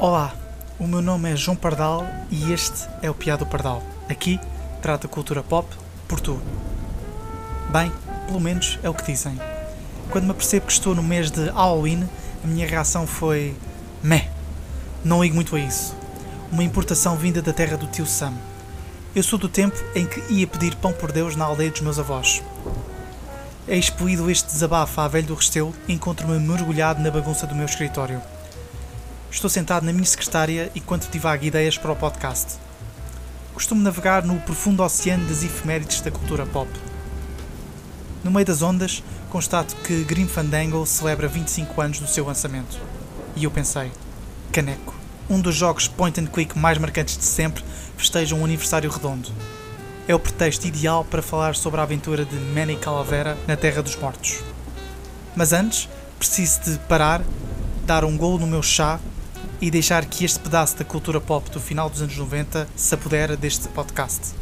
Olá, 0.00 0.32
o 0.78 0.86
meu 0.86 1.02
nome 1.02 1.32
é 1.32 1.34
João 1.34 1.56
Pardal 1.56 2.06
e 2.30 2.52
este 2.52 2.86
é 3.02 3.10
o 3.10 3.14
Piado 3.14 3.44
Pardal. 3.44 3.82
Aqui 4.08 4.38
trata 4.80 5.08
cultura 5.08 5.42
pop 5.42 5.68
por 6.06 6.20
tu. 6.20 6.40
Bem, 7.68 7.92
pelo 8.28 8.40
menos 8.40 8.78
é 8.84 8.88
o 8.88 8.94
que 8.94 9.02
dizem. 9.02 9.36
Quando 10.08 10.26
me 10.26 10.30
apercebo 10.30 10.66
que 10.66 10.72
estou 10.72 10.94
no 10.94 11.02
mês 11.02 11.32
de 11.32 11.50
Halloween, 11.50 12.08
a 12.44 12.46
minha 12.46 12.64
reação 12.64 13.08
foi. 13.08 13.56
Meh. 14.00 14.30
Não 15.04 15.20
ligo 15.20 15.34
muito 15.34 15.56
a 15.56 15.58
isso. 15.58 15.96
Uma 16.52 16.62
importação 16.62 17.16
vinda 17.16 17.42
da 17.42 17.52
terra 17.52 17.76
do 17.76 17.88
tio 17.88 18.06
Sam. 18.06 18.34
Eu 19.16 19.24
sou 19.24 19.36
do 19.36 19.48
tempo 19.48 19.76
em 19.96 20.06
que 20.06 20.32
ia 20.32 20.46
pedir 20.46 20.76
pão 20.76 20.92
por 20.92 21.10
Deus 21.10 21.34
na 21.34 21.44
aldeia 21.44 21.72
dos 21.72 21.80
meus 21.80 21.98
avós. 21.98 22.40
É 23.66 23.76
expelido 23.76 24.30
este 24.30 24.46
desabafo 24.46 25.00
à 25.00 25.08
velha 25.08 25.26
do 25.26 25.34
Restelo, 25.34 25.74
encontro-me 25.88 26.38
mergulhado 26.38 27.02
na 27.02 27.10
bagunça 27.10 27.48
do 27.48 27.54
meu 27.56 27.66
escritório. 27.66 28.22
Estou 29.30 29.50
sentado 29.50 29.84
na 29.84 29.92
minha 29.92 30.06
secretária 30.06 30.72
enquanto 30.74 31.10
divago 31.10 31.44
ideias 31.44 31.76
para 31.76 31.92
o 31.92 31.96
podcast. 31.96 32.56
Costumo 33.52 33.82
navegar 33.82 34.24
no 34.24 34.40
profundo 34.40 34.82
oceano 34.82 35.26
das 35.26 35.44
efemérides 35.44 36.00
da 36.00 36.10
cultura 36.10 36.46
pop. 36.46 36.68
No 38.24 38.30
meio 38.30 38.46
das 38.46 38.62
ondas, 38.62 39.02
constato 39.28 39.76
que 39.76 40.02
Grim 40.04 40.26
Fandango 40.26 40.84
celebra 40.86 41.28
25 41.28 41.80
anos 41.80 42.00
do 42.00 42.08
seu 42.08 42.24
lançamento. 42.24 42.80
E 43.36 43.44
eu 43.44 43.50
pensei, 43.50 43.92
caneco, 44.50 44.94
um 45.28 45.38
dos 45.40 45.54
jogos 45.54 45.86
point 45.86 46.18
and 46.18 46.26
click 46.26 46.58
mais 46.58 46.78
marcantes 46.78 47.18
de 47.18 47.24
sempre 47.24 47.62
festeja 47.98 48.34
um 48.34 48.44
aniversário 48.44 48.90
redondo. 48.90 49.30
É 50.08 50.14
o 50.14 50.18
pretexto 50.18 50.66
ideal 50.66 51.04
para 51.04 51.20
falar 51.20 51.54
sobre 51.54 51.80
a 51.80 51.82
aventura 51.82 52.24
de 52.24 52.34
Manny 52.34 52.76
Calavera 52.76 53.36
na 53.46 53.56
Terra 53.58 53.82
dos 53.82 53.94
Mortos. 53.94 54.40
Mas 55.36 55.52
antes, 55.52 55.86
preciso 56.18 56.62
de 56.62 56.78
parar, 56.88 57.22
dar 57.84 58.04
um 58.04 58.16
golo 58.16 58.38
no 58.38 58.46
meu 58.46 58.62
chá 58.62 58.98
e 59.60 59.70
deixar 59.70 60.04
que 60.06 60.24
este 60.24 60.38
pedaço 60.38 60.76
da 60.76 60.84
cultura 60.84 61.20
pop 61.20 61.50
do 61.50 61.60
final 61.60 61.90
dos 61.90 62.02
anos 62.02 62.16
90 62.16 62.68
se 62.76 62.94
apodere 62.94 63.36
deste 63.36 63.68
podcast. 63.68 64.34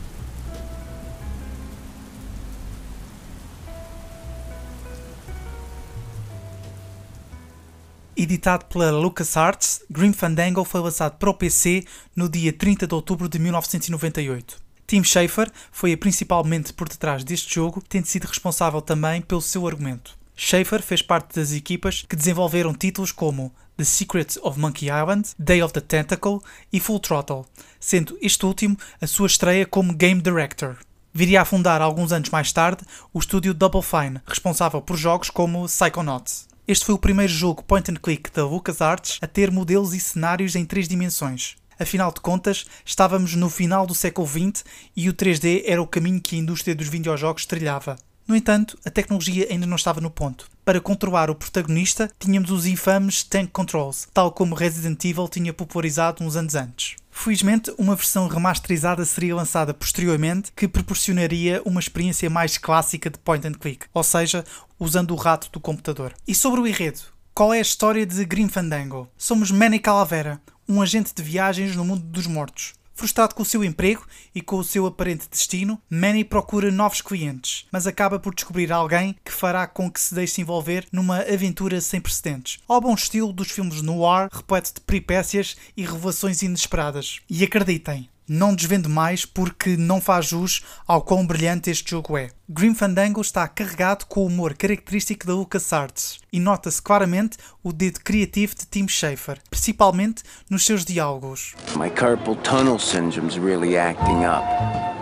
Editado 8.17 8.65
pela 8.65 8.91
LucasArts, 8.91 9.83
Grim 9.91 10.13
Fandango 10.13 10.65
foi 10.65 10.81
lançado 10.81 11.19
para 11.19 11.29
o 11.29 11.35
PC 11.35 11.85
no 12.15 12.31
dia 12.31 12.51
30 12.51 12.87
de 12.87 12.95
outubro 12.95 13.29
de 13.29 13.39
1998. 13.39 14.57
Tim 14.87 15.05
Schafer 15.05 15.51
foi 15.71 15.93
a 15.93 15.99
principalmente 15.99 16.73
por 16.73 16.89
detrás 16.89 17.23
deste 17.23 17.55
jogo, 17.55 17.83
tendo 17.87 18.07
sido 18.07 18.25
responsável 18.25 18.81
também 18.81 19.21
pelo 19.21 19.43
seu 19.43 19.67
argumento. 19.67 20.17
Schafer 20.39 20.83
fez 20.83 21.01
parte 21.01 21.35
das 21.35 21.53
equipas 21.53 22.05
que 22.07 22.15
desenvolveram 22.15 22.75
títulos 22.75 23.11
como 23.11 23.51
The 23.79 23.85
Secret 23.85 24.39
of 24.43 24.61
Monkey 24.61 24.89
Island, 24.91 25.31
Day 25.39 25.63
of 25.63 25.73
the 25.73 25.81
Tentacle 25.81 26.41
e 26.71 26.79
Full 26.79 27.01
Throttle, 27.01 27.47
sendo 27.81 28.19
este 28.21 28.45
último 28.45 28.77
a 29.01 29.07
sua 29.07 29.27
estreia 29.27 29.65
como 29.65 29.95
Game 29.95 30.21
Director. 30.21 30.77
Viria 31.13 31.41
a 31.41 31.45
fundar 31.47 31.81
alguns 31.81 32.13
anos 32.13 32.29
mais 32.29 32.53
tarde 32.53 32.85
o 33.15 33.19
estúdio 33.19 33.55
Double 33.55 33.81
Fine, 33.81 34.21
responsável 34.27 34.83
por 34.83 34.99
jogos 34.99 35.31
como 35.31 35.65
Psychonauts. 35.65 36.47
Este 36.69 36.85
foi 36.85 36.95
o 36.95 36.99
primeiro 36.99 37.33
jogo 37.33 37.63
point 37.63 37.91
and 37.91 37.95
click 37.95 38.31
da 38.31 38.45
LucasArts 38.45 39.19
a 39.23 39.27
ter 39.27 39.51
modelos 39.51 39.95
e 39.95 40.01
cenários 40.01 40.55
em 40.55 40.67
três 40.67 40.87
dimensões. 40.87 41.57
Afinal 41.79 42.13
de 42.13 42.21
contas, 42.21 42.67
estávamos 42.85 43.35
no 43.35 43.49
final 43.49 43.87
do 43.87 43.95
século 43.95 44.27
XX 44.27 44.65
e 44.95 45.09
o 45.09 45.15
3D 45.15 45.63
era 45.65 45.81
o 45.81 45.87
caminho 45.87 46.21
que 46.21 46.37
a 46.37 46.39
indústria 46.39 46.75
dos 46.75 46.89
videojogos 46.89 47.47
trilhava. 47.47 47.97
No 48.27 48.35
entanto, 48.35 48.77
a 48.85 48.91
tecnologia 48.91 49.47
ainda 49.49 49.67
não 49.67 49.77
estava 49.77 50.01
no 50.01 50.11
ponto. 50.11 50.49
Para 50.65 50.81
controlar 50.81 51.31
o 51.31 51.35
protagonista, 51.35 52.11
tínhamos 52.19 52.51
os 52.51 52.67
infames 52.67 53.23
Tank 53.23 53.51
Controls, 53.53 54.09
tal 54.13 54.33
como 54.33 54.57
Resident 54.57 55.05
Evil 55.05 55.29
tinha 55.29 55.53
popularizado 55.53 56.25
uns 56.25 56.35
anos 56.35 56.57
antes. 56.57 56.97
Felizmente, 57.09 57.73
uma 57.79 57.95
versão 57.95 58.27
remasterizada 58.27 59.05
seria 59.05 59.37
lançada 59.37 59.73
posteriormente 59.73 60.53
que 60.57 60.67
proporcionaria 60.67 61.63
uma 61.65 61.79
experiência 61.79 62.29
mais 62.29 62.59
clássica 62.59 63.09
de 63.09 63.19
point 63.19 63.47
and 63.47 63.53
click, 63.53 63.87
ou 63.95 64.03
seja, 64.03 64.45
usando 64.79 65.13
o 65.13 65.17
rato 65.17 65.49
do 65.53 65.61
computador. 65.61 66.13
E 66.27 66.35
sobre 66.35 66.61
o 66.61 66.67
enredo, 66.67 67.01
qual 67.33 67.55
é 67.55 67.59
a 67.59 67.63
história 67.63 68.05
de 68.05 68.25
Grim 68.25 68.49
Fandango? 68.49 69.09
Somos 69.17 69.53
Manny 69.53 69.79
Calavera, 69.79 70.41
um 70.69 70.83
agente 70.83 71.15
de 71.15 71.23
viagens 71.23 71.77
no 71.77 71.85
mundo 71.85 72.03
dos 72.03 72.27
mortos. 72.27 72.75
Frustrado 72.97 73.35
com 73.35 73.43
o 73.43 73.47
seu 73.47 73.63
emprego 73.63 74.07
e 74.35 74.41
com 74.41 74.57
o 74.57 74.65
seu 74.65 74.87
aparente 74.87 75.29
destino, 75.31 75.79
Manny 75.89 76.25
procura 76.25 76.71
novos 76.71 77.03
clientes, 77.03 77.67
mas 77.71 77.87
acaba 77.87 78.19
por 78.19 78.35
descobrir 78.35 78.73
alguém 78.73 79.15
que 79.23 79.31
fará 79.31 79.67
com 79.67 79.91
que 79.91 80.01
se 80.01 80.15
deixe 80.15 80.41
envolver 80.41 80.87
numa 80.91 81.19
aventura 81.19 81.79
sem 81.83 82.01
precedentes, 82.01 82.59
ao 82.67 82.81
bom 82.81 82.95
estilo 82.95 83.35
dos 83.35 83.51
filmes 83.51 83.83
noir, 83.83 84.31
repleto 84.33 84.73
de 84.73 84.81
peripécias 84.81 85.59
e 85.77 85.83
revelações 85.83 86.41
inesperadas. 86.41 87.21
E 87.29 87.45
acreditem, 87.45 88.09
não 88.29 88.55
desvendo 88.55 88.89
mais 88.89 89.25
porque 89.25 89.77
não 89.77 90.01
faz 90.01 90.27
jus 90.27 90.65
ao 90.87 91.03
quão 91.03 91.27
brilhante 91.27 91.71
este 91.71 91.91
jogo 91.91 92.17
é. 92.17 92.31
Grim 92.49 92.75
Fandango 92.75 93.21
está 93.21 93.47
carregado 93.49 94.07
com 94.07 94.21
o 94.21 94.27
humor 94.27 94.55
característico 94.55 95.27
da 95.27 95.35
LucasArts 95.35 96.21
e 96.33 96.39
nota-se 96.39 96.81
claramente 96.81 97.39
o 97.63 97.73
dedo 97.73 98.01
criativo 98.01 98.55
de 98.55 98.67
Tim 98.67 98.87
Schafer, 98.89 99.39
principalmente 99.51 100.23
nos 100.49 100.65
seus 100.65 100.85
diálogos. 100.85 101.55
My 101.77 101.91
carpal 101.91 102.37
tunnel 102.37 102.79
syndrome's 102.79 103.37
really 103.37 103.77
acting 103.77 104.25
up. 104.25 104.45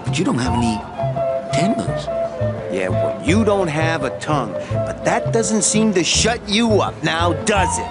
But 0.04 0.18
you 0.18 0.24
don't 0.24 0.40
have 0.40 0.54
any 0.54 0.78
tendons. 1.52 2.08
Yeah, 2.72 2.90
well, 2.90 3.22
you 3.24 3.44
don't 3.44 3.70
have 3.70 4.04
a 4.04 4.10
tongue, 4.18 4.52
but 4.86 5.04
that 5.04 5.32
doesn't 5.32 5.62
seem 5.62 5.92
to 5.92 6.02
shut 6.02 6.40
you 6.48 6.82
up 6.82 6.94
now, 7.04 7.32
does 7.44 7.78
it? 7.78 7.86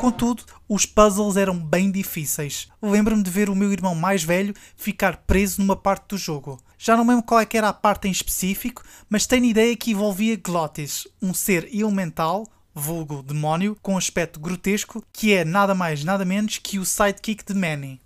Contudo, 0.00 0.44
os 0.68 0.84
puzzles 0.84 1.36
eram 1.36 1.58
bem 1.58 1.90
difíceis. 1.90 2.68
Lembro-me 2.82 3.22
de 3.22 3.30
ver 3.30 3.48
o 3.48 3.56
meu 3.56 3.72
irmão 3.72 3.94
mais 3.94 4.22
velho 4.22 4.54
ficar 4.76 5.18
preso 5.26 5.60
numa 5.60 5.74
parte 5.74 6.08
do 6.08 6.18
jogo. 6.18 6.58
Já 6.78 6.96
não 6.96 7.06
lembro 7.06 7.22
qual 7.22 7.40
é 7.40 7.46
era 7.52 7.68
a 7.68 7.72
parte 7.72 8.06
em 8.06 8.10
específico, 8.10 8.82
mas 9.08 9.26
tenho 9.26 9.46
ideia 9.46 9.76
que 9.76 9.92
envolvia 9.92 10.36
Glottis, 10.36 11.08
um 11.22 11.32
ser 11.32 11.74
elemental, 11.74 12.46
vulgo 12.74 13.22
demónio, 13.22 13.76
com 13.80 13.96
aspecto 13.96 14.38
grotesco, 14.38 15.02
que 15.12 15.32
é 15.32 15.44
nada 15.44 15.74
mais 15.74 16.04
nada 16.04 16.24
menos 16.24 16.58
que 16.58 16.78
o 16.78 16.84
sidekick 16.84 17.44
de 17.44 17.54
Manny. 17.58 18.00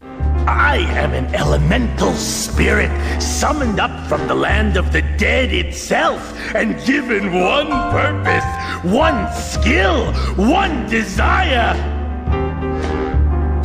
I 0.47 0.79
am 0.97 1.13
an 1.13 1.35
elemental 1.35 2.13
spirit 2.15 2.91
summoned 3.21 3.79
up 3.79 4.09
from 4.09 4.27
the 4.27 4.35
land 4.35 4.77
of 4.77 4.93
the 4.93 5.03
dead 5.19 5.53
itself 5.53 6.21
and 6.55 6.77
given 6.85 7.33
one 7.33 7.69
purpose, 7.91 8.45
one 8.83 9.31
skill, 9.33 10.13
one 10.37 10.89
desire 10.89 11.75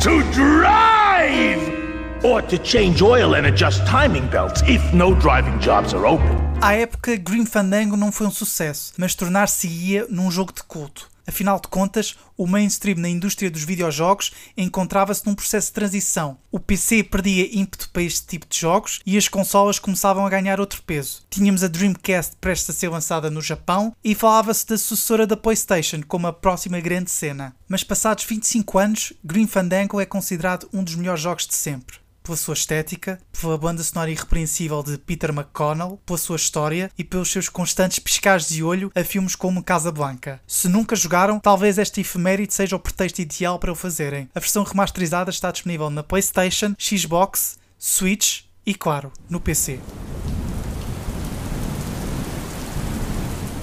to 0.00 0.22
drive 0.32 2.24
or 2.24 2.42
to 2.42 2.58
change 2.58 3.02
oil 3.02 3.34
and 3.34 3.46
adjust 3.46 3.86
timing 3.86 4.26
belts 4.28 4.62
if 4.66 4.82
no 4.92 5.14
driving 5.14 5.58
jobs 5.58 5.94
are 5.94 6.06
open. 6.06 6.36
À 6.60 6.74
época, 6.74 7.16
Grim 7.16 7.44
Fandango 7.46 7.96
não 7.96 8.10
foi 8.10 8.26
um 8.26 8.30
sucesso, 8.30 8.92
mas 8.96 9.14
tornar-se-ia 9.14 10.06
num 10.08 10.30
jogo 10.30 10.52
de 10.52 10.62
culto. 10.62 11.08
Afinal 11.26 11.60
de 11.60 11.68
contas, 11.68 12.16
o 12.36 12.46
mainstream 12.46 12.98
na 12.98 13.08
indústria 13.08 13.50
dos 13.50 13.64
videojogos 13.64 14.30
encontrava-se 14.56 15.26
num 15.26 15.34
processo 15.34 15.68
de 15.68 15.74
transição. 15.74 16.38
O 16.52 16.60
PC 16.60 17.02
perdia 17.02 17.48
ímpeto 17.52 17.90
para 17.90 18.02
este 18.02 18.26
tipo 18.26 18.46
de 18.48 18.58
jogos 18.58 19.00
e 19.04 19.16
as 19.16 19.28
consolas 19.28 19.78
começavam 19.78 20.24
a 20.24 20.30
ganhar 20.30 20.60
outro 20.60 20.82
peso. 20.82 21.22
Tínhamos 21.28 21.64
a 21.64 21.68
Dreamcast 21.68 22.36
prestes 22.40 22.70
a 22.70 22.78
ser 22.78 22.88
lançada 22.88 23.30
no 23.30 23.42
Japão 23.42 23.94
e 24.04 24.14
falava-se 24.14 24.66
da 24.66 24.78
sucessora 24.78 25.26
da 25.26 25.36
PlayStation 25.36 26.00
como 26.06 26.26
a 26.28 26.32
próxima 26.32 26.78
grande 26.80 27.10
cena. 27.10 27.54
Mas 27.68 27.82
passados 27.82 28.24
25 28.24 28.78
anos, 28.78 29.12
Grim 29.24 29.46
Fandango 29.46 30.00
é 30.00 30.06
considerado 30.06 30.68
um 30.72 30.84
dos 30.84 30.94
melhores 30.94 31.20
jogos 31.20 31.46
de 31.46 31.54
sempre 31.54 32.05
pela 32.26 32.36
sua 32.36 32.54
estética, 32.54 33.20
pela 33.40 33.56
banda 33.56 33.84
sonora 33.84 34.10
irrepreensível 34.10 34.82
de 34.82 34.98
Peter 34.98 35.30
McConnell, 35.30 36.00
pela 36.04 36.18
sua 36.18 36.34
história 36.34 36.90
e 36.98 37.04
pelos 37.04 37.30
seus 37.30 37.48
constantes 37.48 38.00
piscares 38.00 38.48
de 38.48 38.64
olho 38.64 38.90
a 38.96 39.04
filmes 39.04 39.36
como 39.36 39.62
Casablanca. 39.62 40.40
Se 40.44 40.68
nunca 40.68 40.96
jogaram, 40.96 41.38
talvez 41.38 41.78
esta 41.78 42.00
efeméride 42.00 42.52
seja 42.52 42.74
o 42.74 42.80
pretexto 42.80 43.20
ideal 43.20 43.60
para 43.60 43.70
o 43.70 43.76
fazerem. 43.76 44.28
A 44.34 44.40
versão 44.40 44.64
remasterizada 44.64 45.30
está 45.30 45.52
disponível 45.52 45.88
na 45.88 46.02
PlayStation, 46.02 46.74
Xbox, 46.76 47.58
Switch 47.78 48.40
e, 48.66 48.74
claro, 48.74 49.12
no 49.30 49.40
PC. 49.40 49.78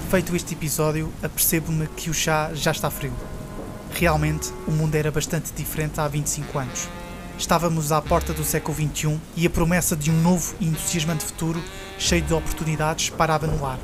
Feito 0.10 0.36
este 0.36 0.54
episódio, 0.54 1.12
apercebo-me 1.22 1.88
que 1.88 2.10
o 2.10 2.14
chá 2.14 2.52
já 2.54 2.72
está 2.72 2.90
frio. 2.90 3.14
Realmente, 3.92 4.54
o 4.66 4.72
mundo 4.72 4.96
era 4.96 5.12
bastante 5.12 5.52
diferente 5.52 6.00
há 6.00 6.08
25 6.08 6.60
anos. 6.60 6.88
Estávamos 7.44 7.92
à 7.92 8.02
porta 8.02 8.32
do 8.32 8.42
século 8.42 8.74
XXI 8.74 9.20
e 9.36 9.46
a 9.46 9.50
promessa 9.50 9.98
de 9.98 10.10
um 10.10 10.22
novo 10.22 10.56
e 10.62 10.66
entusiasmante 10.66 11.26
futuro, 11.26 11.62
cheio 12.00 12.22
de 12.22 12.34
oportunidades, 12.34 13.10
parava 13.10 13.46
no 13.46 13.66
ar. 13.66 13.78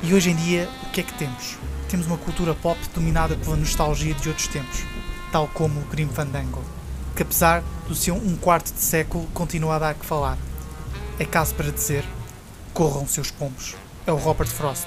E 0.00 0.14
hoje 0.14 0.30
em 0.30 0.36
dia, 0.36 0.70
o 0.84 0.90
que 0.90 1.00
é 1.00 1.02
que 1.02 1.12
temos? 1.14 1.58
Temos 1.88 2.06
uma 2.06 2.16
cultura 2.16 2.54
pop 2.54 2.78
dominada 2.94 3.34
pela 3.34 3.56
nostalgia 3.56 4.14
de 4.14 4.28
outros 4.28 4.46
tempos, 4.46 4.84
tal 5.32 5.48
como 5.48 5.80
o 5.80 5.84
Grim 5.86 6.06
Fandango, 6.06 6.62
que 7.16 7.24
apesar 7.24 7.64
do 7.88 7.96
seu 7.96 8.14
um 8.14 8.36
quarto 8.36 8.72
de 8.72 8.80
século 8.80 9.26
continua 9.34 9.74
a 9.74 9.78
dar 9.80 9.94
que 9.94 10.06
falar. 10.06 10.38
É 11.18 11.24
caso 11.24 11.52
para 11.56 11.72
dizer, 11.72 12.04
corram 12.72 13.08
seus 13.08 13.28
pombos. 13.28 13.74
É 14.06 14.12
o 14.12 14.16
Robert 14.16 14.46
Frost. 14.46 14.86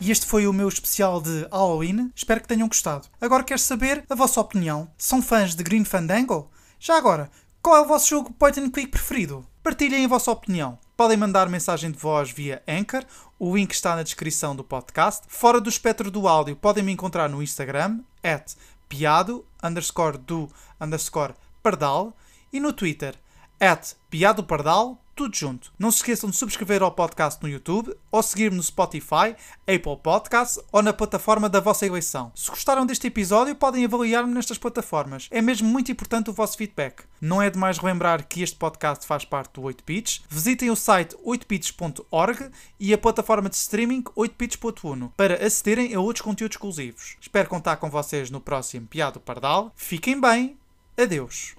E 0.00 0.12
este 0.12 0.26
foi 0.26 0.46
o 0.46 0.52
meu 0.52 0.68
especial 0.68 1.20
de 1.20 1.48
Halloween. 1.50 2.12
Espero 2.14 2.40
que 2.40 2.46
tenham 2.46 2.68
gostado. 2.68 3.08
Agora 3.20 3.42
quero 3.42 3.58
saber 3.58 4.04
a 4.08 4.14
vossa 4.14 4.40
opinião. 4.40 4.88
São 4.96 5.20
fãs 5.20 5.56
de 5.56 5.64
Green 5.64 5.84
Fandango? 5.84 6.50
Já 6.78 6.96
agora, 6.96 7.28
qual 7.60 7.76
é 7.76 7.80
o 7.80 7.86
vosso 7.86 8.08
jogo 8.08 8.32
point 8.32 8.60
and 8.60 8.70
click 8.70 8.92
preferido? 8.92 9.44
Partilhem 9.60 10.04
a 10.04 10.08
vossa 10.08 10.30
opinião. 10.30 10.78
Podem 10.96 11.16
mandar 11.16 11.48
mensagem 11.48 11.90
de 11.90 11.98
voz 11.98 12.30
via 12.30 12.62
Anchor, 12.66 13.04
o 13.38 13.56
link 13.56 13.72
está 13.72 13.96
na 13.96 14.02
descrição 14.02 14.54
do 14.54 14.64
podcast. 14.64 15.24
Fora 15.28 15.60
do 15.60 15.68
espectro 15.68 16.10
do 16.10 16.26
áudio, 16.26 16.56
podem 16.56 16.82
me 16.82 16.92
encontrar 16.92 17.28
no 17.28 17.42
Instagram, 17.42 18.00
at 18.22 18.54
piado, 18.88 19.44
underscore 19.62 20.18
do, 20.18 20.48
underscore 20.80 21.34
pardal, 21.62 22.16
e 22.52 22.58
no 22.58 22.72
Twitter, 22.72 23.14
at 23.60 23.94
piado 24.08 24.42
pardal, 24.42 25.00
tudo 25.18 25.36
junto. 25.36 25.72
Não 25.76 25.90
se 25.90 25.96
esqueçam 25.96 26.30
de 26.30 26.36
subscrever 26.36 26.80
ao 26.80 26.92
podcast 26.92 27.42
no 27.42 27.48
YouTube 27.48 27.92
ou 28.08 28.22
seguir-me 28.22 28.56
no 28.56 28.62
Spotify, 28.62 29.34
Apple 29.62 29.96
Podcasts 30.00 30.62
ou 30.70 30.80
na 30.80 30.92
plataforma 30.92 31.48
da 31.48 31.58
vossa 31.58 31.84
eleição. 31.84 32.30
Se 32.36 32.48
gostaram 32.48 32.86
deste 32.86 33.08
episódio, 33.08 33.56
podem 33.56 33.84
avaliar-me 33.84 34.32
nestas 34.32 34.58
plataformas. 34.58 35.26
É 35.32 35.42
mesmo 35.42 35.68
muito 35.68 35.90
importante 35.90 36.30
o 36.30 36.32
vosso 36.32 36.56
feedback. 36.56 37.02
Não 37.20 37.42
é 37.42 37.50
demais 37.50 37.78
relembrar 37.78 38.28
que 38.28 38.42
este 38.42 38.56
podcast 38.56 39.04
faz 39.04 39.24
parte 39.24 39.54
do 39.54 39.62
8bits. 39.62 40.22
Visitem 40.28 40.70
o 40.70 40.76
site 40.76 41.16
8bits.org 41.16 42.52
e 42.78 42.94
a 42.94 42.98
plataforma 42.98 43.48
de 43.48 43.56
streaming 43.56 44.04
8bits.uno 44.16 45.12
para 45.16 45.44
acederem 45.44 45.92
a 45.96 46.00
outros 46.00 46.22
conteúdos 46.22 46.54
exclusivos. 46.54 47.16
Espero 47.20 47.48
contar 47.48 47.78
com 47.78 47.90
vocês 47.90 48.30
no 48.30 48.40
próximo 48.40 48.86
Piado 48.86 49.18
Pardal. 49.18 49.72
Fiquem 49.74 50.20
bem. 50.20 50.56
Adeus. 50.96 51.56